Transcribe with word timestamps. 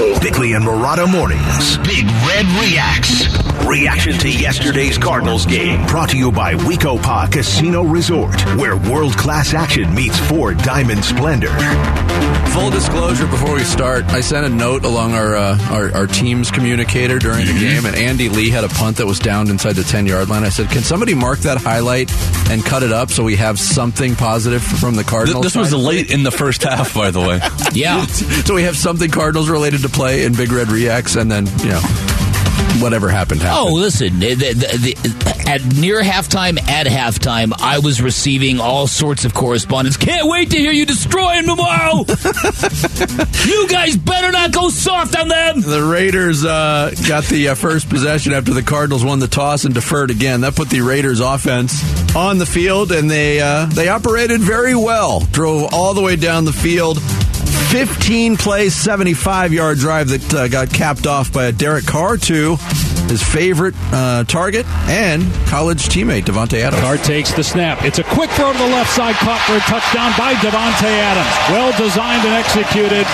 me. 0.00 0.09
Bickley 0.20 0.52
and 0.52 0.64
Marotta 0.64 1.10
mornings. 1.10 1.78
Big 1.78 2.04
Red 2.04 2.44
Reax. 2.60 3.66
Reaction 3.66 4.12
to 4.18 4.30
yesterday's 4.30 4.98
Cardinals 4.98 5.46
game. 5.46 5.86
Brought 5.86 6.10
to 6.10 6.18
you 6.18 6.30
by 6.32 6.54
We-Ko-Pa 6.66 7.28
Casino 7.30 7.84
Resort, 7.84 8.40
where 8.56 8.76
world 8.76 9.16
class 9.16 9.54
action 9.54 9.94
meets 9.94 10.18
four 10.28 10.54
Diamond 10.54 11.04
Splendor. 11.04 11.54
Full 12.50 12.70
disclosure 12.70 13.26
before 13.28 13.54
we 13.54 13.62
start, 13.62 14.04
I 14.06 14.20
sent 14.20 14.44
a 14.44 14.48
note 14.48 14.84
along 14.84 15.12
our 15.14 15.36
uh, 15.36 15.56
our, 15.70 15.94
our 15.94 16.06
team's 16.08 16.50
communicator 16.50 17.18
during 17.20 17.46
the 17.46 17.52
game, 17.52 17.86
and 17.86 17.94
Andy 17.94 18.28
Lee 18.28 18.50
had 18.50 18.64
a 18.64 18.68
punt 18.68 18.96
that 18.96 19.06
was 19.06 19.20
downed 19.20 19.50
inside 19.50 19.74
the 19.74 19.84
10 19.84 20.06
yard 20.06 20.28
line. 20.28 20.42
I 20.42 20.48
said, 20.48 20.68
Can 20.68 20.82
somebody 20.82 21.14
mark 21.14 21.38
that 21.40 21.58
highlight 21.58 22.10
and 22.50 22.64
cut 22.64 22.82
it 22.82 22.90
up 22.92 23.10
so 23.10 23.22
we 23.22 23.36
have 23.36 23.58
something 23.60 24.16
positive 24.16 24.64
from 24.64 24.96
the 24.96 25.04
Cardinals? 25.04 25.44
This 25.44 25.54
was 25.54 25.72
late 25.72 26.10
in 26.10 26.24
the 26.24 26.32
first 26.32 26.64
half, 26.64 26.92
by 26.92 27.10
the 27.10 27.20
way. 27.20 27.40
Yeah. 27.72 28.04
so 28.06 28.54
we 28.54 28.64
have 28.64 28.76
something 28.76 29.10
Cardinals 29.12 29.48
related 29.48 29.82
to 29.82 29.88
play 29.88 30.09
in 30.18 30.34
Big 30.34 30.52
Red 30.52 30.68
Reax, 30.68 31.20
and 31.20 31.30
then, 31.30 31.46
you 31.60 31.70
know, 31.70 31.80
whatever 32.80 33.08
happened 33.08 33.42
happened. 33.42 33.68
Oh, 33.68 33.74
listen, 33.74 34.18
the, 34.18 34.34
the, 34.34 34.54
the, 34.54 35.44
at 35.46 35.64
near 35.76 36.02
halftime, 36.02 36.60
at 36.68 36.86
halftime, 36.86 37.52
I 37.58 37.78
was 37.80 38.00
receiving 38.00 38.60
all 38.60 38.86
sorts 38.86 39.24
of 39.24 39.34
correspondence. 39.34 39.96
Can't 39.96 40.28
wait 40.28 40.50
to 40.52 40.58
hear 40.58 40.72
you 40.72 40.86
destroy 40.86 41.34
him 41.34 41.46
tomorrow. 41.46 42.04
you 43.44 43.68
guys 43.68 43.96
better 43.96 44.30
not 44.32 44.52
go 44.52 44.68
soft 44.68 45.18
on 45.18 45.28
them. 45.28 45.60
The 45.60 45.82
Raiders 45.82 46.44
uh, 46.44 46.94
got 47.08 47.24
the 47.24 47.48
uh, 47.48 47.54
first 47.54 47.88
possession 47.88 48.32
after 48.32 48.54
the 48.54 48.62
Cardinals 48.62 49.04
won 49.04 49.18
the 49.18 49.28
toss 49.28 49.64
and 49.64 49.74
deferred 49.74 50.10
again. 50.10 50.42
That 50.42 50.54
put 50.54 50.70
the 50.70 50.80
Raiders 50.80 51.20
offense 51.20 51.82
on 52.14 52.38
the 52.38 52.46
field, 52.46 52.92
and 52.92 53.10
they 53.10 53.40
uh, 53.40 53.66
they 53.66 53.88
operated 53.88 54.40
very 54.40 54.74
well. 54.74 55.20
Drove 55.32 55.72
all 55.72 55.94
the 55.94 56.02
way 56.02 56.16
down 56.16 56.44
the 56.44 56.52
field. 56.52 56.98
15 57.70 58.36
plays, 58.36 58.74
75 58.74 59.52
yard 59.52 59.78
drive 59.78 60.08
that 60.08 60.34
uh, 60.34 60.48
got 60.48 60.74
capped 60.74 61.06
off 61.06 61.32
by 61.32 61.44
a 61.44 61.52
Derek 61.52 61.86
Carr 61.86 62.16
to 62.16 62.56
his 63.06 63.22
favorite 63.22 63.76
uh, 63.92 64.24
target 64.24 64.66
and 64.90 65.22
college 65.46 65.88
teammate 65.88 66.24
Davante 66.24 66.60
Adams. 66.60 66.82
Carr 66.82 66.96
takes 66.96 67.32
the 67.32 67.44
snap. 67.44 67.84
It's 67.84 68.00
a 68.00 68.04
quick 68.04 68.28
throw 68.30 68.50
to 68.52 68.58
the 68.58 68.64
left 68.66 68.90
side, 68.90 69.14
caught 69.14 69.40
for 69.46 69.54
a 69.54 69.60
touchdown 69.70 70.10
by 70.18 70.34
Davante 70.42 70.90
Adams. 70.90 71.30
Well 71.54 71.70
designed 71.78 72.26
and 72.26 72.34
executed. 72.34 73.06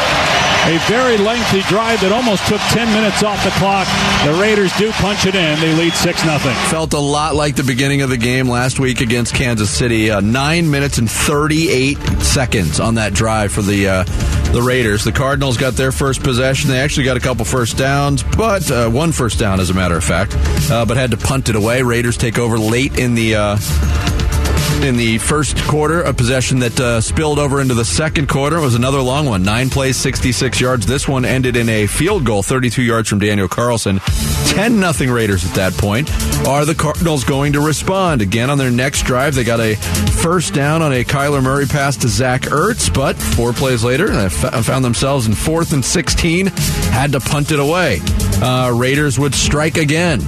A 0.65 0.79
very 0.89 1.17
lengthy 1.17 1.61
drive 1.63 2.01
that 2.01 2.11
almost 2.11 2.45
took 2.49 2.61
10 2.61 2.93
minutes 2.93 3.23
off 3.23 3.43
the 3.45 3.51
clock. 3.51 3.87
The 4.25 4.35
Raiders 4.41 4.77
do 4.77 4.91
punch 4.93 5.25
it 5.25 5.37
in. 5.37 5.61
They 5.61 5.73
lead 5.75 5.93
6 5.93 6.23
0. 6.23 6.39
Felt 6.39 6.93
a 6.93 6.99
lot 6.99 7.37
like 7.37 7.55
the 7.55 7.63
beginning 7.63 8.03
of 8.03 8.11
the 8.11 8.17
game 8.17 8.49
last 8.49 8.81
week 8.81 9.01
against 9.01 9.33
Kansas 9.33 9.71
City. 9.71 10.11
Uh, 10.11 10.21
9 10.21 10.69
minutes 10.69 10.99
and 10.99 11.09
38 11.09 11.99
seconds 12.21 12.81
on 12.81 12.97
that 12.97 13.15
drive 13.15 13.53
for 13.53 13.63
the 13.63 13.89
uh, 13.89 14.05
the 14.53 14.63
Raiders. 14.63 15.05
The 15.05 15.13
Cardinals 15.13 15.57
got 15.57 15.75
their 15.75 15.93
first 15.93 16.25
possession. 16.25 16.71
They 16.71 16.81
actually 16.81 17.05
got 17.05 17.17
a 17.17 17.21
couple 17.21 17.45
first 17.45 17.77
downs, 17.77 18.25
but 18.25 18.69
uh, 18.71 18.91
one 18.91 19.13
first 19.13 19.39
down, 19.39 19.61
as 19.61 19.71
a 19.71 19.75
matter 19.75 19.97
of 19.97 20.03
fact, 20.03 20.35
uh, 20.71 20.85
but 20.85 20.97
had 20.97 21.13
to 21.13 21.17
punt 21.17 21.49
it 21.49 21.55
away. 21.55 21.83
Raiders 21.83 22.17
take 22.17 22.39
over 22.39 22.59
late 22.59 22.99
in 22.99 23.15
the. 23.15 24.16
In 24.83 24.97
the 24.97 25.19
first 25.19 25.57
quarter, 25.65 26.03
a 26.03 26.13
possession 26.13 26.61
that 26.61 26.79
uh, 26.79 27.01
spilled 27.01 27.39
over 27.39 27.61
into 27.61 27.75
the 27.75 27.85
second 27.85 28.29
quarter. 28.29 28.57
It 28.57 28.61
was 28.61 28.75
another 28.75 29.01
long 29.01 29.27
one. 29.27 29.43
Nine 29.43 29.71
plays, 29.71 29.97
66 29.97 30.61
yards. 30.61 30.87
This 30.87 31.09
one 31.09 31.25
ended 31.25 31.57
in 31.57 31.69
a 31.69 31.87
field 31.87 32.25
goal, 32.25 32.43
32 32.43 32.83
yards 32.83 33.09
from 33.09 33.19
Daniel 33.19 33.49
Carlson. 33.49 34.01
10 34.49 34.79
nothing 34.79 35.11
Raiders 35.11 35.45
at 35.45 35.55
that 35.57 35.73
point. 35.75 36.11
Are 36.47 36.65
the 36.65 36.75
Cardinals 36.75 37.25
going 37.25 37.55
to 37.55 37.61
respond? 37.61 38.23
Again, 38.23 38.49
on 38.51 38.59
their 38.59 38.71
next 38.71 39.03
drive, 39.05 39.35
they 39.35 39.45
got 39.45 39.61
a 39.61 39.75
first 39.75 40.55
down 40.55 40.83
on 40.83 40.93
a 40.93 41.05
Kyler 41.05 41.43
Murray 41.43 41.67
pass 41.67 41.97
to 41.99 42.09
Zach 42.09 42.43
Ertz, 42.43 42.93
but 42.93 43.17
four 43.17 43.53
plays 43.53 43.83
later, 43.83 44.09
they 44.09 44.29
found 44.29 44.85
themselves 44.85 45.27
in 45.27 45.35
fourth 45.35 45.73
and 45.73 45.85
16, 45.85 46.47
had 46.47 47.13
to 47.13 47.21
punt 47.21 47.51
it 47.51 47.59
away. 47.59 48.01
Uh, 48.41 48.73
Raiders 48.75 49.19
would 49.19 49.35
strike 49.35 49.77
again. 49.79 50.21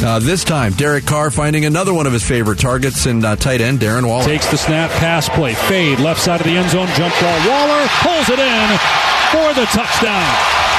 Uh, 0.00 0.18
this 0.18 0.42
time, 0.42 0.72
Derek 0.72 1.06
Carr 1.06 1.30
finding 1.30 1.64
another 1.64 1.94
one 1.94 2.06
of 2.06 2.12
his 2.12 2.22
favorite 2.24 2.58
targets 2.58 3.06
in 3.06 3.24
uh, 3.24 3.36
tight 3.36 3.60
end 3.60 3.78
Darren 3.80 4.06
Waller. 4.06 4.24
Takes 4.24 4.50
the 4.50 4.56
snap, 4.58 4.90
pass 4.92 5.28
play, 5.28 5.54
fade, 5.54 6.00
left 6.00 6.20
side 6.20 6.40
of 6.40 6.46
the 6.46 6.56
end 6.56 6.70
zone, 6.70 6.88
jump 6.96 7.14
ball. 7.20 7.48
Waller 7.48 7.86
pulls 8.00 8.28
it 8.28 8.38
in 8.38 8.78
for 9.30 9.54
the 9.54 9.66
touchdown. 9.66 10.71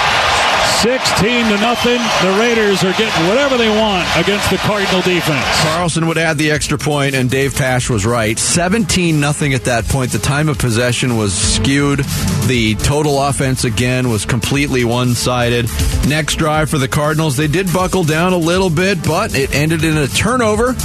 16 0.83 1.45
to 1.45 1.57
nothing. 1.61 2.01
The 2.21 2.37
Raiders 2.37 2.83
are 2.83 2.91
getting 2.91 3.27
whatever 3.29 3.57
they 3.57 3.69
want 3.69 4.05
against 4.17 4.49
the 4.49 4.57
Cardinal 4.57 4.99
defense. 5.01 5.45
Carlson 5.61 6.07
would 6.07 6.17
add 6.17 6.37
the 6.37 6.51
extra 6.51 6.77
point, 6.77 7.15
and 7.15 7.29
Dave 7.29 7.55
Pasch 7.55 7.89
was 7.89 8.05
right. 8.05 8.37
17 8.37 9.17
nothing 9.17 9.53
at 9.53 9.63
that 9.63 9.85
point. 9.85 10.11
The 10.11 10.19
time 10.19 10.49
of 10.49 10.57
possession 10.57 11.15
was 11.15 11.33
skewed. 11.33 11.99
The 12.47 12.75
total 12.75 13.21
offense 13.21 13.63
again 13.63 14.09
was 14.09 14.25
completely 14.25 14.83
one 14.83 15.13
sided. 15.13 15.69
Next 16.05 16.35
drive 16.35 16.69
for 16.69 16.77
the 16.77 16.89
Cardinals, 16.89 17.37
they 17.37 17.47
did 17.47 17.71
buckle 17.71 18.03
down 18.03 18.33
a 18.33 18.37
little 18.37 18.69
bit, 18.69 19.01
but 19.05 19.33
it 19.35 19.55
ended 19.55 19.85
in 19.85 19.97
a 19.97 20.07
turnover 20.07 20.75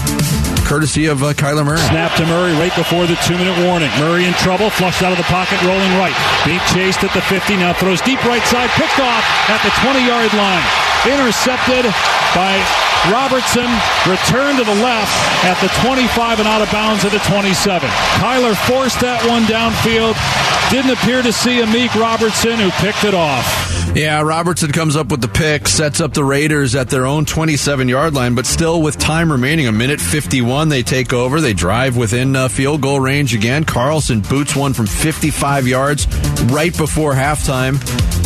courtesy 0.69 1.09
of 1.09 1.25
uh, 1.25 1.33
Kyler 1.33 1.65
Murray. 1.65 1.81
Snap 1.89 2.13
to 2.21 2.29
Murray 2.29 2.53
right 2.61 2.75
before 2.77 3.09
the 3.09 3.17
two 3.25 3.41
minute 3.41 3.57
warning. 3.65 3.89
Murray 3.97 4.29
in 4.29 4.37
trouble, 4.37 4.69
flushed 4.69 5.01
out 5.01 5.17
of 5.17 5.17
the 5.17 5.25
pocket, 5.33 5.57
rolling 5.65 5.89
right. 5.97 6.13
Being 6.45 6.61
chased 6.69 7.01
at 7.01 7.13
the 7.17 7.25
50, 7.25 7.57
now 7.57 7.73
throws 7.73 8.05
deep 8.05 8.21
right 8.29 8.45
side, 8.45 8.69
picked 8.77 9.01
off 9.01 9.25
at 9.49 9.65
the 9.65 9.73
20 9.81 10.05
yard 10.05 10.29
line. 10.37 10.61
Intercepted 11.09 11.89
by 12.37 12.61
Robertson, 13.09 13.65
returned 14.05 14.61
to 14.61 14.65
the 14.69 14.77
left 14.85 15.17
at 15.49 15.57
the 15.65 15.73
25 15.81 16.45
and 16.45 16.49
out 16.49 16.61
of 16.61 16.69
bounds 16.69 17.01
at 17.09 17.17
the 17.17 17.23
27. 17.25 17.89
Kyler 18.21 18.53
forced 18.69 19.01
that 19.01 19.25
one 19.25 19.49
downfield. 19.49 20.21
Didn't 20.69 20.93
appear 20.93 21.25
to 21.25 21.33
see 21.33 21.65
Amik 21.65 21.97
Robertson, 21.97 22.61
who 22.61 22.69
picked 22.85 23.09
it 23.09 23.17
off. 23.17 23.68
Yeah, 23.95 24.23
Robertson 24.23 24.71
comes 24.71 24.95
up 24.95 25.11
with 25.11 25.21
the 25.21 25.29
pick, 25.29 25.67
sets 25.67 26.01
up 26.01 26.15
the 26.15 26.23
Raiders 26.23 26.75
at 26.75 26.89
their 26.89 27.05
own 27.07 27.25
27 27.25 27.89
yard 27.89 28.15
line, 28.15 28.35
but 28.35 28.47
still 28.47 28.81
with 28.81 28.97
time 28.97 29.33
remaining, 29.33 29.67
a 29.67 29.73
minute 29.73 30.01
51, 30.01 30.69
they 30.69 30.83
take 30.83 31.13
over. 31.13 31.41
They 31.41 31.53
drive 31.53 31.97
within 31.97 32.37
uh, 32.37 32.49
field 32.49 32.81
goal 32.81 33.01
range 33.01 33.35
again. 33.35 33.65
Carlson 33.65 34.21
boots 34.21 34.55
one 34.55 34.73
from 34.73 34.87
55 34.87 35.67
yards 35.67 36.07
right 36.45 36.77
before 36.77 37.13
halftime, 37.15 37.81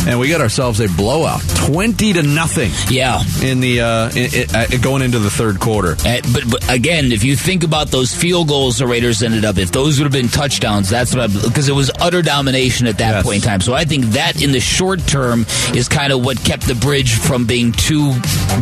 and 0.07 0.19
we 0.19 0.29
got 0.29 0.41
ourselves 0.41 0.79
a 0.79 0.87
blowout 0.89 1.41
20 1.65 2.13
to 2.13 2.23
nothing. 2.23 2.71
Yeah. 2.89 3.23
In 3.41 3.59
the 3.59 3.81
uh, 3.81 4.09
in, 4.11 4.33
in, 4.33 4.55
uh, 4.55 4.67
going 4.81 5.01
into 5.01 5.19
the 5.19 5.31
third 5.31 5.59
quarter. 5.59 5.93
Uh, 6.05 6.21
but, 6.33 6.43
but 6.51 6.71
again, 6.71 7.11
if 7.11 7.23
you 7.23 7.35
think 7.35 7.63
about 7.63 7.87
those 7.87 8.13
field 8.13 8.47
goals 8.47 8.77
the 8.77 8.85
Raiders 8.85 9.23
ended 9.23 9.45
up, 9.45 9.57
if 9.57 9.71
those 9.71 9.97
would 9.97 10.05
have 10.05 10.11
been 10.13 10.29
touchdowns, 10.29 10.89
that's 10.89 11.15
what 11.15 11.29
I 11.29 11.47
because 11.47 11.69
it 11.69 11.73
was 11.73 11.89
utter 11.99 12.21
domination 12.21 12.85
at 12.85 12.97
that 12.99 13.11
yes. 13.11 13.23
point 13.23 13.37
in 13.37 13.41
time. 13.41 13.61
So 13.61 13.73
I 13.73 13.85
think 13.85 14.05
that 14.07 14.41
in 14.43 14.51
the 14.51 14.59
short 14.59 14.99
term 15.07 15.42
is 15.75 15.87
kind 15.87 16.13
of 16.13 16.23
what 16.23 16.43
kept 16.43 16.67
the 16.67 16.75
bridge 16.75 17.15
from 17.15 17.45
being 17.45 17.71
too 17.71 18.13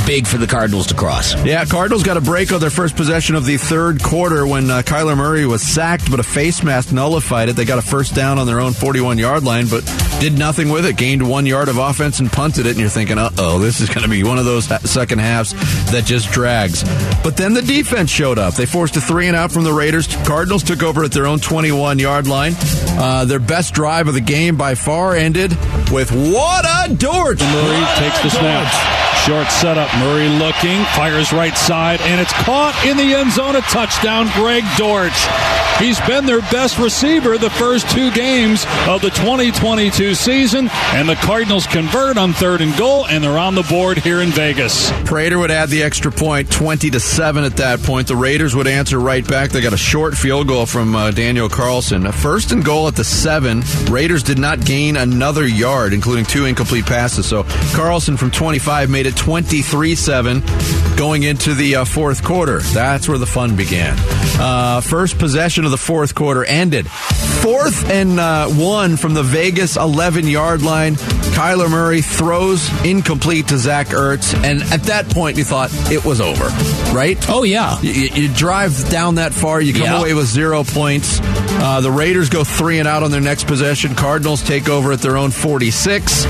big 0.06 0.28
for 0.28 0.38
the 0.38 0.48
Cardinals 0.48 0.88
to 0.88 0.96
cross. 0.96 1.34
Yeah, 1.46 1.66
Cardinals 1.66 2.04
got 2.04 2.18
a 2.18 2.22
break 2.22 2.52
on 2.52 2.60
their 2.60 2.70
first 2.70 2.96
possession 2.96 3.36
of 3.36 3.46
the 3.46 3.58
third 3.58 4.02
quarter 4.04 4.46
when 4.46 4.70
uh, 4.70 4.82
Kyler 4.82 5.18
Murray 5.18 5.46
was 5.46 5.62
sacked, 5.62 6.10
but 6.10 6.20
a 6.20 6.24
face 6.24 6.64
mask 6.64 6.92
nullified 6.92 7.50
it. 7.50 7.56
They 7.56 7.66
got 7.66 7.80
a 7.80 7.82
first 7.82 8.16
down 8.16 8.40
on 8.40 8.48
their 8.48 8.60
own 8.60 8.74
41 8.74 9.18
yard 9.18 9.44
line, 9.44 9.68
but 9.68 9.84
did 10.20 10.38
nothing 10.38 10.70
with 10.70 10.86
it. 10.86 10.98
Gained 10.98 11.28
one 11.28 11.46
yard 11.46 11.68
of 11.68 11.78
offense 11.78 12.20
and 12.20 12.32
punted 12.32 12.66
it, 12.66 12.72
and 12.72 12.80
you're 12.80 12.90
thinking, 12.90 13.18
uh 13.18 13.30
oh, 13.38 13.60
this 13.60 13.82
is 13.82 13.90
going 13.90 14.04
to 14.04 14.10
be 14.10 14.24
one 14.24 14.38
of 14.38 14.46
those 14.46 14.66
second 14.90 15.20
halves 15.20 15.54
that 15.92 16.04
just 16.06 16.32
drags. 16.32 16.84
But 17.24 17.38
then 17.38 17.54
the 17.54 17.62
defense 17.62 18.10
showed 18.10 18.38
up. 18.38 18.56
They 18.56 18.66
forced 18.66 18.96
a 18.98 19.02
three 19.02 19.28
and 19.28 19.36
out 19.36 19.52
from 19.52 19.64
the 19.64 19.74
Raiders. 19.74 20.08
Cardinals 20.26 20.64
took 20.64 20.84
over 20.84 21.04
at 21.04 21.12
their 21.12 21.28
own 21.28 21.40
21 21.40 22.00
yard 22.00 22.28
line. 22.28 22.54
Uh, 22.58 23.26
their 23.26 23.40
best 23.40 23.74
drive 23.74 24.08
of 24.08 24.14
the 24.14 24.22
game 24.22 24.56
by 24.58 24.76
far 24.76 25.16
ended 25.16 25.52
with 25.92 26.12
what 26.12 26.66
a 26.66 26.71
Dortch! 26.98 27.42
Murray 27.42 27.86
takes 27.96 28.20
the 28.22 28.30
snap. 28.30 29.11
Short 29.26 29.48
setup. 29.48 29.94
Murray 30.00 30.28
looking, 30.28 30.84
fires 30.96 31.32
right 31.32 31.56
side, 31.56 32.02
and 32.02 32.20
it's 32.20 32.34
caught 32.34 32.74
in 32.86 32.98
the 32.98 33.14
end 33.14 33.32
zone. 33.32 33.56
A 33.56 33.62
touchdown, 33.62 34.28
Greg 34.34 34.64
Dortch. 34.78 35.28
He's 35.82 36.00
been 36.02 36.28
their 36.28 36.42
best 36.42 36.78
receiver 36.78 37.40
the 37.40 37.50
first 37.50 37.90
two 37.90 38.12
games 38.12 38.66
of 38.88 39.02
the 39.02 39.10
2022 39.10 40.14
season, 40.14 40.70
and 40.94 41.10
the 41.10 41.16
Cardinals 41.16 41.66
convert 41.66 42.18
on 42.18 42.34
third 42.34 42.62
and 42.62 42.76
goal, 42.78 43.08
and 43.08 43.24
they're 43.24 43.38
on 43.38 43.56
the 43.56 43.64
board 43.64 43.98
here 43.98 44.22
in 44.22 44.30
Vegas. 44.30 44.92
Prater 45.06 45.40
would 45.40 45.50
add 45.50 45.70
the 45.70 45.82
extra 45.82 46.12
point, 46.12 46.52
20 46.52 46.92
to 46.92 47.00
7 47.00 47.44
at 47.44 47.58
that 47.58 47.82
point. 47.82 48.08
The 48.08 48.16
Raiders 48.16 48.56
would 48.56 48.68
answer 48.68 49.00
right 49.00 49.28
back. 49.28 49.50
They 49.50 49.62
got 49.62 49.74
a 49.74 49.78
short 49.78 50.16
field 50.16 50.48
goal 50.48 50.68
from 50.68 50.96
uh, 50.96 51.10
Daniel 51.12 51.50
Carlson. 51.50 52.06
A 52.06 52.12
first 52.12 52.52
and 52.52 52.64
goal 52.64 52.88
at 52.88 52.96
the 52.96 53.04
7. 53.04 53.64
Raiders 53.90 54.22
did 54.22 54.38
not 54.38 54.64
gain 54.64 54.98
another 54.98 55.48
yard, 55.48 55.94
including 55.94 56.26
two 56.26 56.46
incomplete 56.46 56.86
passes. 56.86 57.26
So 57.26 57.44
Carlson 57.74 58.18
from 58.18 58.30
25 58.30 58.90
made 58.92 59.08
it 59.08 59.11
23 59.12 59.96
7 59.96 60.44
going 60.96 61.24
into 61.24 61.54
the 61.54 61.78
uh, 61.78 61.86
fourth 61.86 62.24
quarter. 62.24 62.60
That's 62.60 63.08
where 63.08 63.18
the 63.18 63.26
fun 63.26 63.56
began. 63.56 63.98
Uh, 64.40 64.82
first 64.82 65.18
possession 65.18 65.66
of 65.66 65.72
the 65.72 65.78
fourth 65.78 66.16
quarter 66.16 66.44
ended. 66.44 66.90
Fourth 66.90 67.90
and 67.90 68.20
uh, 68.20 68.48
one 68.48 68.98
from 68.98 69.14
the 69.14 69.24
Vegas 69.24 69.78
11 69.78 70.28
yard 70.28 70.62
line. 70.62 70.96
Kyler 71.34 71.70
Murray 71.70 72.02
throws 72.02 72.70
incomplete 72.86 73.48
to 73.50 73.58
Zach 73.58 73.88
Ertz, 73.88 74.34
and 74.44 74.62
at 74.72 74.84
that 74.84 75.10
point 75.10 75.38
you 75.38 75.44
thought 75.44 75.70
it 75.92 76.04
was 76.06 76.22
over, 76.22 76.46
right? 76.94 77.18
Oh 77.30 77.44
yeah. 77.44 77.80
You, 77.82 77.92
you 77.92 78.34
drive 78.34 78.90
down 78.90 79.16
that 79.16 79.34
far, 79.34 79.62
you 79.62 79.74
come 79.74 79.84
Yeah. 79.84 80.00
away 80.00 80.14
with 80.14 80.28
zero 80.28 80.64
points. 80.64 81.20
Uh, 81.24 81.82
the 81.82 81.92
Raiders 81.92 82.30
go 82.30 82.44
three 82.44 82.80
and 82.80 82.88
out 82.88 83.04
on 83.04 83.12
their 83.12 83.22
next 83.22 83.48
possession. 83.48 83.96
Cardinals 83.96 84.42
take 84.44 84.70
over 84.70 84.92
at 84.92 85.00
their 85.00 85.18
own 85.18 85.32
46. 85.32 86.26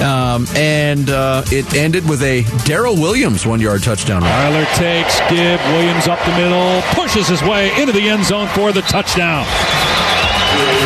Um, 0.00 0.46
and 0.56 1.08
uh, 1.10 1.44
it 1.46 1.72
ended 1.74 2.08
with 2.08 2.22
a 2.22 2.42
Darrel 2.64 2.96
Williams 2.96 3.46
one 3.46 3.60
yard 3.60 3.82
touchdown. 3.82 4.22
run. 4.22 4.30
Kyler 4.32 4.74
takes, 4.76 5.20
Gibb, 5.30 5.60
Williams 5.72 6.08
up 6.08 6.18
the 6.24 6.32
middle, 6.32 6.82
pushes 6.94 7.28
his 7.28 7.42
way 7.42 7.70
into 7.80 7.92
the 7.92 8.08
end 8.08 8.24
zone 8.24 8.48
for 8.48 8.72
the 8.72 8.82
touchdown. 8.82 9.46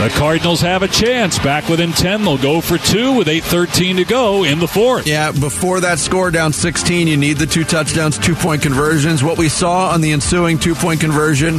The 0.07 0.13
Cardinals 0.15 0.61
have 0.61 0.83
a 0.83 0.89
chance. 0.89 1.39
Back 1.39 1.69
within 1.69 1.91
10, 1.91 2.23
they'll 2.23 2.39
go 2.39 2.61
for 2.61 2.79
two 2.79 3.15
with 3.15 3.27
8.13 3.27 3.97
to 3.97 4.05
go 4.05 4.45
in 4.45 4.61
the 4.61 4.69
fourth. 4.69 5.07
Yeah, 5.07 5.33
before 5.33 5.81
that 5.81 5.99
score 5.99 6.31
down 6.31 6.53
16, 6.53 7.09
you 7.09 7.17
need 7.17 7.39
the 7.39 7.47
two 7.47 7.65
touchdowns, 7.65 8.17
two 8.19 8.35
point 8.35 8.63
conversions. 8.63 9.25
What 9.25 9.37
we 9.37 9.49
saw 9.49 9.91
on 9.91 10.03
the 10.03 10.13
ensuing 10.13 10.59
two 10.59 10.75
point 10.75 11.01
conversion 11.01 11.59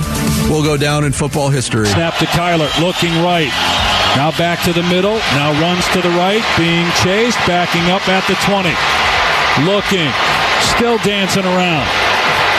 will 0.49 0.63
go 0.63 0.77
down 0.77 1.03
in 1.03 1.11
football 1.11 1.49
history. 1.49 1.87
Snap 1.87 2.15
to 2.19 2.25
Kyler, 2.25 2.69
looking 2.79 3.11
right. 3.21 3.51
Now 4.15 4.31
back 4.37 4.63
to 4.63 4.71
the 4.71 4.83
middle. 4.83 5.17
Now 5.35 5.51
runs 5.59 5.85
to 5.89 6.01
the 6.01 6.09
right, 6.09 6.43
being 6.57 6.87
chased, 7.03 7.37
backing 7.45 7.91
up 7.91 8.07
at 8.07 8.25
the 8.27 8.35
20. 8.47 8.71
Looking, 9.67 10.09
still 10.77 10.97
dancing 10.99 11.43
around. 11.43 12.06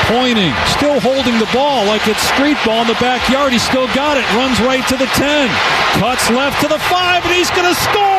Pointing, 0.08 0.54
still 0.66 1.00
holding 1.00 1.38
the 1.38 1.48
ball 1.52 1.84
like 1.84 2.08
it's 2.08 2.22
street 2.32 2.56
ball 2.64 2.80
in 2.80 2.88
the 2.88 2.94
backyard. 2.94 3.52
He's 3.52 3.62
still 3.62 3.86
got 3.94 4.16
it. 4.16 4.24
Runs 4.32 4.58
right 4.60 4.86
to 4.88 4.96
the 4.96 5.04
10. 5.04 5.48
Cuts 6.00 6.30
left 6.30 6.60
to 6.62 6.68
the 6.68 6.78
5, 6.78 7.24
and 7.24 7.34
he's 7.34 7.50
going 7.50 7.68
to 7.68 7.78
score! 7.78 8.17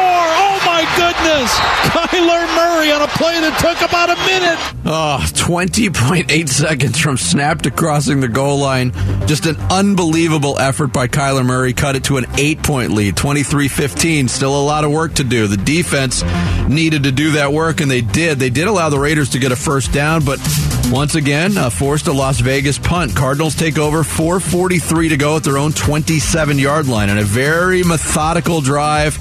Oh 0.61 0.65
my 0.65 0.83
goodness! 0.97 1.51
Kyler 1.89 2.45
Murray 2.56 2.91
on 2.91 3.01
a 3.01 3.07
play 3.07 3.39
that 3.39 3.57
took 3.59 3.79
about 3.88 4.09
a 4.09 4.15
minute. 4.25 4.59
Oh, 4.85 5.19
20.8 5.21 6.50
seconds 6.50 7.00
from 7.00 7.15
snap 7.15 7.61
to 7.61 7.71
crossing 7.71 8.19
the 8.19 8.27
goal 8.27 8.59
line. 8.59 8.91
Just 9.25 9.45
an 9.45 9.56
unbelievable 9.71 10.59
effort 10.59 10.88
by 10.88 11.07
Kyler 11.07 11.45
Murray. 11.45 11.71
Cut 11.73 11.95
it 11.95 12.03
to 12.06 12.17
an 12.17 12.25
eight 12.38 12.61
point 12.61 12.91
lead, 12.91 13.15
23 13.15 13.69
15. 13.69 14.27
Still 14.27 14.59
a 14.59 14.63
lot 14.63 14.83
of 14.83 14.91
work 14.91 15.13
to 15.15 15.23
do. 15.23 15.47
The 15.47 15.57
defense 15.57 16.23
needed 16.67 17.03
to 17.03 17.11
do 17.11 17.31
that 17.31 17.53
work, 17.53 17.79
and 17.79 17.89
they 17.89 18.01
did. 18.01 18.39
They 18.39 18.50
did 18.50 18.67
allow 18.67 18.89
the 18.89 19.00
Raiders 19.00 19.29
to 19.29 19.39
get 19.39 19.53
a 19.53 19.56
first 19.56 19.94
down, 19.94 20.25
but 20.25 20.39
once 20.91 21.15
again, 21.15 21.57
uh, 21.57 21.69
forced 21.69 22.07
a 22.07 22.13
Las 22.13 22.39
Vegas 22.39 22.77
punt. 22.79 23.15
Cardinals 23.15 23.56
take 23.56 23.77
over, 23.77 24.03
4.43 24.03 25.09
to 25.09 25.17
go 25.17 25.38
at 25.38 25.44
their 25.44 25.57
own 25.57 25.71
27 25.71 26.57
yard 26.59 26.88
line, 26.88 27.09
and 27.09 27.19
a 27.19 27.23
very 27.23 27.83
methodical 27.83 28.59
drive 28.59 29.17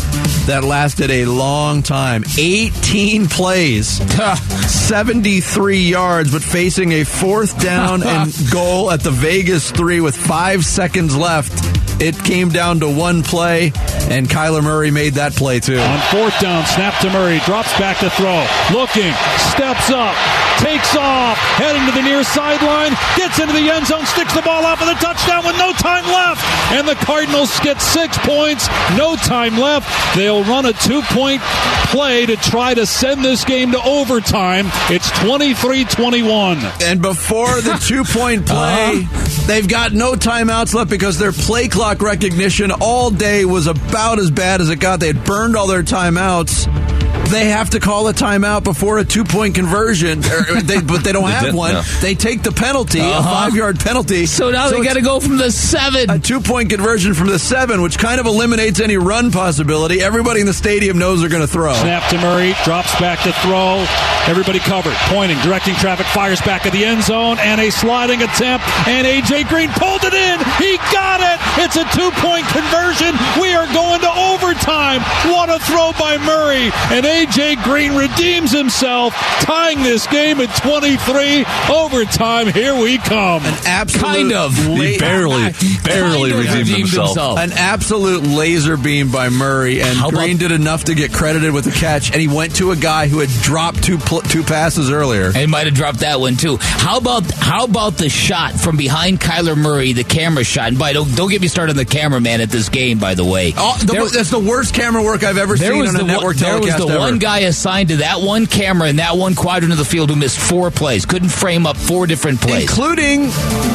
that 0.46 0.64
lasted 0.64 1.10
a 1.10 1.26
long 1.28 1.82
time 1.82 2.24
18 2.38 3.28
plays. 3.28 3.88
73 4.68 5.78
yards, 5.78 6.32
but 6.32 6.42
facing 6.42 6.92
a 6.92 7.04
fourth 7.04 7.60
down 7.60 8.02
and 8.06 8.32
goal 8.50 8.90
at 8.90 9.00
the 9.00 9.10
Vegas 9.10 9.70
three 9.70 10.00
with 10.00 10.16
five 10.16 10.64
seconds 10.64 11.16
left. 11.16 11.77
It 12.00 12.16
came 12.22 12.48
down 12.48 12.78
to 12.80 12.88
one 12.88 13.24
play, 13.24 13.72
and 14.06 14.28
Kyler 14.28 14.62
Murray 14.62 14.92
made 14.92 15.14
that 15.14 15.34
play 15.34 15.58
too. 15.58 15.78
On 15.78 15.98
fourth 16.14 16.38
down, 16.40 16.64
snap 16.66 16.94
to 17.02 17.10
Murray, 17.10 17.40
drops 17.40 17.76
back 17.78 17.98
to 17.98 18.10
throw. 18.10 18.38
Looking, 18.70 19.10
steps 19.50 19.90
up, 19.90 20.14
takes 20.62 20.94
off, 20.94 21.36
heading 21.58 21.82
to 21.86 21.92
the 21.98 22.02
near 22.02 22.22
sideline, 22.22 22.94
gets 23.16 23.38
into 23.40 23.52
the 23.52 23.66
end 23.66 23.86
zone, 23.86 24.06
sticks 24.06 24.34
the 24.34 24.42
ball 24.42 24.64
out 24.64 24.78
for 24.78 24.86
the 24.86 24.94
touchdown 24.94 25.44
with 25.44 25.58
no 25.58 25.72
time 25.74 26.06
left. 26.06 26.44
And 26.70 26.86
the 26.86 26.94
Cardinals 27.02 27.58
get 27.60 27.80
six 27.82 28.16
points, 28.18 28.68
no 28.96 29.16
time 29.16 29.58
left. 29.58 29.90
They'll 30.14 30.44
run 30.44 30.66
a 30.66 30.72
two 30.74 31.02
point 31.02 31.42
play 31.90 32.26
to 32.26 32.36
try 32.36 32.74
to 32.74 32.86
send 32.86 33.24
this 33.24 33.44
game 33.44 33.72
to 33.72 33.82
overtime. 33.82 34.66
It's 34.90 35.10
23 35.22 35.84
21. 35.84 36.58
And 36.82 37.02
before 37.02 37.60
the 37.60 37.74
two 37.86 38.04
point 38.04 38.46
play, 38.46 39.02
uh-huh. 39.02 39.46
they've 39.46 39.68
got 39.68 39.92
no 39.92 40.12
timeouts 40.12 40.74
left 40.74 40.90
because 40.90 41.18
their 41.18 41.32
play 41.32 41.66
clock 41.66 41.87
recognition 41.96 42.70
all 42.70 43.10
day 43.10 43.44
was 43.46 43.66
about 43.66 44.18
as 44.18 44.30
bad 44.30 44.60
as 44.60 44.68
it 44.68 44.78
got. 44.78 45.00
They 45.00 45.06
had 45.06 45.24
burned 45.24 45.56
all 45.56 45.66
their 45.66 45.82
timeouts. 45.82 46.97
They 47.30 47.48
have 47.50 47.70
to 47.70 47.80
call 47.80 48.08
a 48.08 48.12
timeout 48.14 48.64
before 48.64 48.98
a 48.98 49.04
two 49.04 49.22
point 49.24 49.54
conversion, 49.54 50.18
or 50.24 50.60
they, 50.62 50.80
but 50.80 51.04
they 51.04 51.12
don't 51.12 51.24
They 51.26 51.32
have 51.32 51.44
did, 51.46 51.54
one. 51.54 51.72
yeah. 51.74 51.84
They 52.00 52.14
take 52.14 52.42
the 52.42 52.52
penalty, 52.52 53.00
a 53.00 53.04
Uh-huh. 53.04 53.22
five 53.44 53.54
yard 53.54 53.78
penalty. 53.80 54.24
So 54.26 54.50
now 54.50 54.70
they 54.70 54.82
got 54.82 54.94
to 54.94 55.02
go 55.02 55.20
from 55.20 55.36
the 55.36 55.50
seven. 55.50 56.08
a 56.10 56.18
two 56.18 56.40
point 56.40 56.70
conversion 56.70 57.12
from 57.14 57.28
the 57.28 57.38
seven, 57.38 57.82
which 57.82 57.98
kind 57.98 58.18
of 58.18 58.26
eliminates 58.26 58.80
any 58.80 58.96
run 58.96 59.30
possibility. 59.30 60.00
Everybody 60.00 60.40
in 60.40 60.46
the 60.46 60.54
stadium 60.54 60.98
knows 60.98 61.20
they're 61.20 61.28
going 61.28 61.42
to 61.46 61.52
throw. 61.52 61.74
Snap 61.74 62.08
to 62.10 62.18
Murray, 62.18 62.54
drops 62.64 62.98
back 62.98 63.20
to 63.24 63.32
throw. 63.44 63.84
Everybody 64.26 64.58
covered, 64.58 64.94
pointing, 65.12 65.38
directing 65.40 65.74
traffic, 65.76 66.06
fires 66.06 66.40
back 66.42 66.64
at 66.66 66.72
the 66.72 66.84
end 66.84 67.02
zone, 67.02 67.38
and 67.40 67.60
a 67.60 67.70
sliding 67.70 68.22
attempt. 68.22 68.64
And 68.88 69.06
AJ 69.06 69.48
Green 69.48 69.68
pulled 69.76 70.02
it 70.04 70.14
in. 70.14 70.38
He 70.56 70.76
got 70.92 71.20
it. 71.20 71.36
It's 71.64 71.76
a 71.76 71.84
two 71.96 72.10
point 72.24 72.46
conversion. 72.48 73.12
We 73.40 73.52
are 73.52 73.66
going 73.74 74.00
to 74.00 74.10
overtime. 74.32 75.00
What 75.30 75.48
a 75.50 75.58
throw 75.60 75.92
by 75.98 76.16
Murray. 76.18 76.70
And 76.92 77.04
AJ 77.04 77.17
Green 77.26 77.96
redeems 77.96 78.52
himself, 78.52 79.12
tying 79.42 79.82
this 79.82 80.06
game 80.06 80.40
at 80.40 80.54
23. 80.62 81.44
Overtime. 81.68 82.46
Here 82.52 82.74
we 82.80 82.98
come. 82.98 83.42
Absolute 83.66 84.02
Kind 84.04 84.32
of. 84.32 84.66
la- 84.68 84.74
He 84.76 84.98
barely, 84.98 85.52
barely 85.84 86.30
Kind 86.30 86.48
of 86.48 86.54
redeemed 86.68 86.88
himself. 86.90 87.38
An 87.38 87.52
absolute 87.52 88.22
laser 88.22 88.76
beam 88.76 89.10
by 89.10 89.28
Murray, 89.30 89.80
and 89.82 89.98
How 89.98 90.08
about- 90.10 90.20
Green 90.20 90.36
did 90.36 90.52
enough 90.52 90.84
to 90.84 90.94
get 90.94 91.12
credited 91.12 91.52
with 91.52 91.64
the 91.64 91.72
catch, 91.72 92.12
and 92.12 92.20
he 92.20 92.28
went 92.28 92.54
to 92.56 92.70
a 92.70 92.76
guy 92.76 93.08
who 93.08 93.18
had 93.18 93.30
dropped 93.42 93.82
two 93.82 93.98
pl- 93.98 94.20
two 94.22 94.44
passes 94.44 94.90
earlier. 94.90 95.32
He 95.32 95.46
might 95.46 95.66
have 95.66 95.74
dropped 95.74 96.00
that 96.00 96.20
one 96.20 96.36
too. 96.36 96.58
How 96.60 96.98
about 96.98 97.24
how 97.32 97.64
about 97.64 97.96
the 97.98 98.08
shot 98.08 98.52
from 98.54 98.76
behind 98.76 99.20
Kyler 99.20 99.56
Murray, 99.56 99.92
the 99.92 100.04
camera 100.04 100.44
shot? 100.44 100.68
And 100.68 100.78
by 100.78 100.92
don't 100.92 101.14
don't 101.16 101.30
get 101.30 101.40
me 101.40 101.48
started 101.48 101.72
on 101.72 101.76
the 101.76 101.84
cameraman 101.84 102.40
at 102.40 102.50
this 102.50 102.68
game. 102.68 102.98
By 102.98 103.14
the 103.14 103.24
way, 103.24 103.54
Oh, 103.56 103.76
the, 103.80 103.86
There- 103.92 104.06
that's 104.08 104.30
the 104.30 104.38
worst 104.38 104.72
camera 104.74 105.02
work 105.02 105.24
I've 105.24 105.38
ever 105.38 105.56
seen 105.56 105.72
on 105.72 105.88
a 105.96 105.98
the 105.98 106.04
network 106.04 106.24
one, 106.24 106.36
there 106.36 106.52
was 106.58 106.60
telecast 106.68 106.78
the 106.86 106.92
ever. 106.92 106.98
one 106.98 107.07
guy 107.16 107.38
assigned 107.40 107.88
to 107.88 107.96
that 107.98 108.20
one 108.20 108.44
camera 108.46 108.88
in 108.88 108.96
that 108.96 109.16
one 109.16 109.34
quadrant 109.34 109.72
of 109.72 109.78
the 109.78 109.84
field 109.84 110.10
who 110.10 110.16
missed 110.16 110.38
four 110.38 110.70
plays, 110.70 111.06
couldn't 111.06 111.30
frame 111.30 111.66
up 111.66 111.76
four 111.78 112.06
different 112.06 112.40
plays. 112.42 112.62
including 112.62 113.22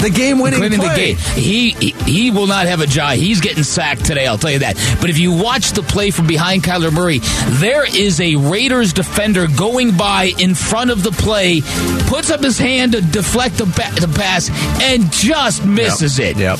the 0.01 0.11
game-winning 0.13 0.61
Including 0.61 0.79
the 0.79 0.85
play. 0.85 1.13
game. 1.13 1.17
He, 1.17 1.71
he 1.71 1.91
he 2.03 2.31
will 2.31 2.45
not 2.47 2.67
have 2.67 2.81
a 2.81 2.85
job. 2.87 3.15
He's 3.15 3.41
getting 3.41 3.63
sacked 3.63 4.05
today, 4.05 4.27
I'll 4.27 4.37
tell 4.37 4.51
you 4.51 4.59
that. 4.59 4.75
But 5.01 5.09
if 5.09 5.17
you 5.17 5.31
watch 5.31 5.71
the 5.71 5.81
play 5.81 6.11
from 6.11 6.27
behind 6.27 6.61
Kyler 6.63 6.91
Murray, 6.93 7.19
there 7.59 7.85
is 7.85 8.19
a 8.21 8.35
Raiders 8.35 8.93
defender 8.93 9.47
going 9.47 9.97
by 9.97 10.31
in 10.37 10.53
front 10.53 10.91
of 10.91 11.01
the 11.01 11.11
play, 11.11 11.61
puts 12.07 12.29
up 12.29 12.41
his 12.43 12.59
hand 12.59 12.91
to 12.91 13.01
deflect 13.01 13.57
the, 13.57 13.65
ba- 13.65 13.99
the 13.99 14.13
pass, 14.15 14.49
and 14.83 15.11
just 15.11 15.65
misses 15.65 16.19
it. 16.19 16.37
Yep. 16.37 16.59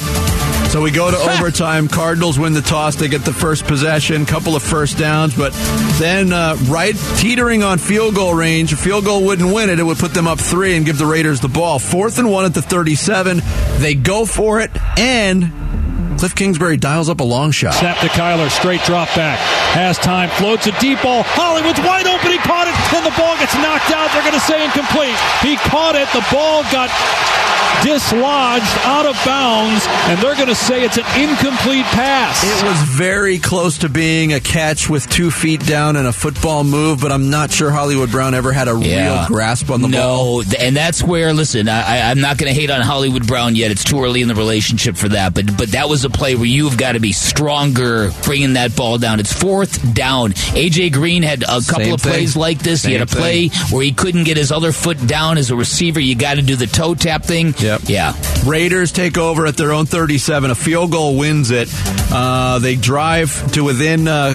So 0.70 0.82
we 0.82 0.90
go 0.90 1.12
to 1.12 1.18
overtime. 1.18 1.88
Cardinals 1.88 2.40
win 2.40 2.54
the 2.54 2.62
toss. 2.62 2.96
They 2.96 3.08
get 3.08 3.24
the 3.24 3.34
first 3.34 3.66
possession, 3.66 4.26
couple 4.26 4.56
of 4.56 4.64
first 4.64 4.98
downs, 4.98 5.36
but 5.38 5.54
then 6.00 6.34
uh, 6.34 6.56
right 6.68 6.96
teetering 7.18 7.62
on 7.62 7.78
field 7.78 8.16
goal 8.16 8.34
range. 8.34 8.74
A 8.74 8.76
field 8.76 9.06
goal 9.06 9.24
wouldn't 9.24 9.54
win 9.54 9.70
it. 9.70 9.80
It 9.80 9.84
would 9.84 10.00
put 10.00 10.16
them 10.16 10.26
up 10.28 10.40
three 10.40 10.76
and 10.76 10.84
give 10.84 10.98
the 10.98 11.06
Raiders 11.06 11.42
the 11.42 11.48
ball. 11.48 11.78
Fourth 11.78 12.18
and 12.18 12.32
one 12.32 12.46
at 12.46 12.56
the 12.56 12.62
37. 12.64 13.42
They 13.78 13.94
go 13.94 14.26
for 14.26 14.62
it, 14.62 14.72
and 14.98 16.18
Cliff 16.18 16.34
Kingsbury 16.34 16.78
dials 16.78 17.08
up 17.10 17.20
a 17.20 17.24
long 17.24 17.52
shot. 17.52 17.76
Snap 17.76 18.00
to 18.00 18.08
Kyler, 18.08 18.50
straight 18.50 18.82
drop 18.82 19.10
back. 19.16 19.38
Has 19.78 20.00
time, 20.00 20.30
floats 20.42 20.66
a 20.66 20.72
deep 20.80 21.02
ball. 21.04 21.22
Hollywood's 21.24 21.80
wide 21.80 22.08
open. 22.08 22.32
He 22.32 22.38
caught 22.40 22.66
it, 22.66 22.74
and 22.98 23.06
the 23.06 23.14
ball 23.14 23.38
gets 23.38 23.54
knocked 23.62 23.92
out. 23.92 24.10
They're 24.14 24.26
going 24.26 24.34
to 24.34 24.46
say 24.48 24.64
incomplete. 24.66 25.18
He 25.46 25.56
caught 25.70 25.94
it. 25.96 26.10
The 26.14 26.26
ball 26.34 26.64
got 26.74 26.90
dislodged 27.84 28.78
out 28.86 29.06
of 29.06 29.16
bounds, 29.26 29.86
and 30.10 30.20
they're 30.20 30.36
going 30.36 30.48
to 30.48 30.56
say 30.56 30.84
it's 30.84 30.98
an 30.98 31.06
incomplete 31.20 31.86
pass. 31.86 32.44
It 32.44 32.66
was 32.66 32.80
very 32.90 33.40
close 33.40 33.80
to 33.80 33.90
being 33.90 34.34
a 34.34 34.40
catch 34.40 34.90
with 34.90 35.10
two 35.10 35.30
feet 35.32 35.66
down 35.66 35.96
and 35.96 36.08
a 36.08 36.14
football 36.14 36.64
move, 36.64 37.02
but 37.02 37.12
I'm 37.12 37.30
not 37.30 37.52
sure 37.52 37.72
Hollywood 37.72 38.12
Brown 38.12 38.34
ever 38.34 38.52
had 38.52 38.68
a 38.68 38.74
real 38.76 39.26
grasp 39.28 39.70
on 39.70 39.82
the 39.82 39.90
ball. 39.90 40.42
no, 40.42 40.44
and 40.60 40.76
that's 40.76 41.04
where. 41.04 41.34
Listen, 41.34 41.68
I, 41.70 42.00
I, 42.00 42.12
I'm 42.12 42.20
not 42.20 42.38
going 42.38 42.54
to 42.54 42.60
hate 42.60 42.70
on 42.70 42.82
Hollywood 42.82 43.26
Brown 43.28 43.56
yet. 43.56 43.72
It's 43.72 43.84
too 43.84 44.04
early 44.04 44.22
in 44.22 44.28
the 44.28 44.36
relationship 44.36 44.96
for 44.98 45.10
that. 45.10 45.34
But 45.34 45.58
but 45.58 45.70
that 45.72 45.90
was 45.90 46.06
a 46.06 46.10
play 46.10 46.36
where 46.36 46.46
you've 46.46 46.78
got 46.78 46.94
to 46.94 47.00
be 47.00 47.12
stronger 47.12 48.12
bringing 48.24 48.54
that 48.54 48.76
ball 48.76 48.98
down. 48.98 49.20
It's 49.20 49.34
fourth 49.34 49.94
down. 49.94 50.32
AJ 50.32 50.94
Green 50.94 51.24
had 51.24 51.44
a 51.44 51.62
couple 51.62 51.84
Same 51.86 51.94
of 51.94 52.02
thing. 52.02 52.12
plays 52.14 52.36
like 52.38 52.60
this. 52.60 52.84
he 52.84 52.94
had 52.94 53.02
a 53.02 53.08
Same 53.08 53.20
play 53.22 53.48
where 53.72 53.84
he 53.84 53.92
couldn't 53.92 54.24
get 54.26 54.38
his 54.38 54.52
other 54.52 54.72
foot 54.72 55.06
down 55.08 55.38
as 55.38 55.50
a 55.52 55.56
receiver. 55.56 56.00
You 56.00 56.16
got 56.16 56.36
to 56.36 56.42
do 56.42 56.56
the 56.56 56.68
toe 56.68 56.94
tap 56.96 57.24
thing. 57.24 57.54
Yep. 57.58 57.73
Yeah. 57.86 58.14
Raiders 58.46 58.92
take 58.92 59.18
over 59.18 59.46
at 59.46 59.58
their 59.58 59.72
own 59.72 59.86
37. 59.86 60.52
A 60.52 60.56
field 60.56 60.92
goal 60.92 61.18
wins 61.18 61.52
it. 61.52 61.70
Uh, 62.12 62.60
they 62.60 62.76
drive 62.76 63.52
to 63.54 63.64
within 63.64 64.08
uh, 64.08 64.34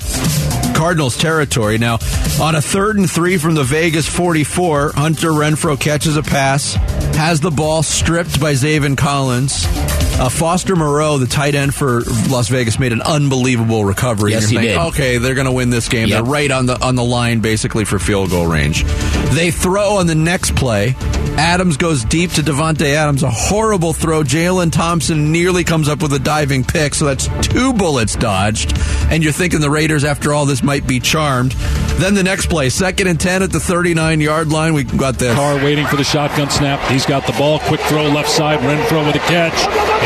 Cardinals 0.78 1.16
territory. 1.16 1.76
Now, 1.76 1.94
on 2.40 2.54
a 2.54 2.62
third 2.62 2.98
and 2.98 3.10
three 3.10 3.36
from 3.36 3.56
the 3.56 3.64
Vegas 3.64 4.08
44, 4.08 4.92
Hunter 4.92 5.30
Renfrow 5.30 5.78
catches 5.78 6.16
a 6.16 6.22
pass, 6.22 6.74
has 7.16 7.40
the 7.40 7.50
ball 7.50 7.82
stripped 7.82 8.40
by 8.40 8.52
Zaven 8.52 8.96
Collins. 8.96 9.64
Uh, 10.20 10.28
Foster 10.28 10.76
Moreau, 10.76 11.18
the 11.18 11.26
tight 11.26 11.56
end 11.56 11.74
for 11.74 12.02
Las 12.28 12.48
Vegas, 12.48 12.78
made 12.78 12.92
an 12.92 13.02
unbelievable 13.02 13.84
recovery. 13.84 14.32
Yes, 14.32 14.50
you're 14.50 14.60
he 14.60 14.66
thinking, 14.68 14.84
did. 14.84 14.88
Okay, 14.90 15.18
they're 15.18 15.34
going 15.34 15.46
to 15.46 15.52
win 15.52 15.70
this 15.70 15.88
game. 15.88 16.08
Yep. 16.08 16.16
They're 16.16 16.32
right 16.32 16.50
on 16.50 16.66
the 16.66 16.80
on 16.84 16.94
the 16.94 17.04
line, 17.04 17.40
basically 17.40 17.84
for 17.84 17.98
field 17.98 18.30
goal 18.30 18.46
range. 18.46 18.84
They 19.30 19.50
throw 19.50 19.96
on 19.96 20.06
the 20.06 20.16
next 20.16 20.56
play. 20.56 20.96
Adams 21.36 21.76
goes 21.76 22.04
deep 22.04 22.32
to 22.32 22.42
Davante 22.42 22.94
Adams. 22.94 23.22
A 23.22 23.30
horrible 23.30 23.92
throw. 23.92 24.24
Jalen 24.24 24.72
Thompson 24.72 25.30
nearly 25.30 25.62
comes 25.62 25.88
up 25.88 26.02
with 26.02 26.12
a 26.12 26.18
diving 26.18 26.64
pick, 26.64 26.94
so 26.94 27.04
that's 27.04 27.28
two 27.46 27.72
bullets 27.72 28.16
dodged. 28.16 28.76
And 29.10 29.24
you're 29.24 29.32
thinking 29.32 29.60
the 29.60 29.70
Raiders, 29.70 30.04
after 30.04 30.32
all 30.32 30.44
this, 30.44 30.62
might 30.62 30.86
be 30.86 31.00
charmed. 31.00 31.52
Then 31.98 32.14
the 32.14 32.22
next 32.22 32.46
play, 32.46 32.68
second 32.68 33.08
and 33.08 33.18
ten 33.18 33.42
at 33.42 33.50
the 33.50 33.58
39 33.58 34.20
yard 34.20 34.52
line. 34.52 34.74
We 34.74 34.84
got 34.84 35.18
this. 35.18 35.34
Carr 35.34 35.56
waiting 35.56 35.86
for 35.86 35.96
the 35.96 36.04
shotgun 36.04 36.50
snap. 36.50 36.78
He's 36.90 37.06
got 37.06 37.26
the 37.26 37.32
ball. 37.32 37.58
Quick 37.66 37.80
throw 37.90 38.06
left 38.06 38.30
side. 38.30 38.60
Renfrow 38.60 39.06
with 39.06 39.16
a 39.16 39.24
catch. 39.26 39.56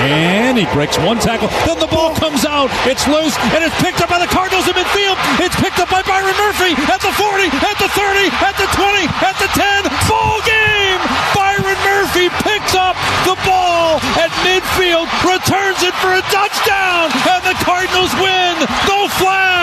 And 0.01 0.57
he 0.57 0.65
breaks 0.73 0.97
one 0.99 1.19
tackle. 1.19 1.49
Then 1.69 1.79
the 1.79 1.91
ball 1.93 2.15
comes 2.17 2.47
out. 2.47 2.71
It's 2.89 3.05
loose. 3.07 3.37
And 3.53 3.61
it's 3.61 3.77
picked 3.83 4.01
up 4.01 4.09
by 4.09 4.19
the 4.19 4.31
Cardinals 4.31 4.65
in 4.65 4.75
midfield. 4.75 5.19
It's 5.43 5.57
picked 5.61 5.79
up 5.79 5.91
by 5.91 6.01
Byron 6.03 6.33
Murphy 6.39 6.73
at 6.89 7.03
the 7.05 7.13
40, 7.13 7.53
at 7.53 7.77
the 7.77 7.91
30, 7.93 8.33
at 8.41 8.57
the 8.57 8.69
20, 8.73 9.05
at 9.29 9.37
the 9.37 9.51
10. 9.53 9.85
Full 10.09 10.39
game. 10.49 11.01
Byron 11.37 11.77
Murphy 11.85 12.33
picks 12.41 12.73
up 12.73 12.97
the 13.29 13.37
ball 13.45 14.01
at 14.17 14.33
midfield, 14.47 15.11
returns 15.29 15.83
it 15.85 15.93
for 16.01 16.13
a 16.17 16.25
touchdown, 16.33 17.13
and 17.29 17.43
the 17.45 17.57
Cardinals 17.65 18.13
win. 18.17 18.65
No 18.89 19.09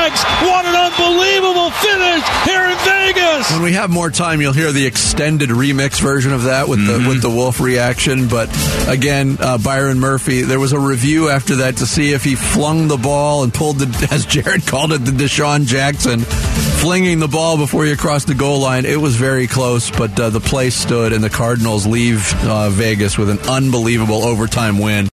flags. 0.10 0.24
What 0.42 0.66
an 0.66 0.76
unbelievable 0.76 1.70
finish 1.72 2.24
here 2.46 2.66
in 2.66 2.78
Vegas. 2.78 3.52
When 3.52 3.62
we 3.64 3.74
have 3.74 3.90
more 3.90 4.10
time, 4.10 4.42
you'll 4.42 4.54
hear 4.54 4.72
the 4.72 4.86
extended 4.86 5.50
remix 5.50 6.02
version 6.02 6.34
of 6.34 6.44
that 6.44 6.68
with 6.68 6.86
the 6.86 7.06
with 7.08 7.22
the 7.22 7.30
wolf 7.30 7.60
reaction. 7.60 8.28
But 8.28 8.50
again, 8.88 9.38
uh, 9.40 9.58
Byron 9.58 10.00
Murphy. 10.00 10.42
There 10.42 10.60
was 10.60 10.74
a 10.74 10.80
review 10.80 11.30
after 11.30 11.58
that 11.58 11.78
to 11.78 11.86
see 11.86 12.14
if 12.14 12.24
he 12.24 12.36
flung 12.36 12.88
the 12.88 12.98
ball 12.98 13.44
and 13.44 13.54
pulled 13.54 13.80
the, 13.80 14.08
as 14.12 14.26
Jared 14.26 14.66
called 14.66 14.92
it, 14.94 15.00
the 15.00 15.12
DeSean 15.12 15.66
Jackson, 15.66 16.22
flinging 16.22 17.20
the 17.20 17.28
ball 17.28 17.58
before 17.58 17.86
you 17.86 17.96
crossed 17.96 18.28
the 18.28 18.36
goal 18.36 18.60
line. 18.60 18.86
It 18.86 19.00
was 19.00 19.16
very 19.16 19.48
close, 19.48 19.92
but 19.92 20.20
uh, 20.20 20.30
the 20.30 20.40
play 20.40 20.70
stood, 20.70 21.14
and 21.14 21.24
the 21.24 21.30
Cardinals 21.30 21.86
leave 21.86 22.34
uh, 22.46 22.70
Vegas 22.70 23.18
with 23.18 23.30
an 23.30 23.40
unbelievable 23.40 24.24
overtime 24.24 24.80
win. 24.80 25.08